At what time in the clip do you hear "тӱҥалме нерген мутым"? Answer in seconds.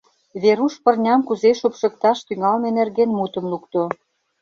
2.27-3.45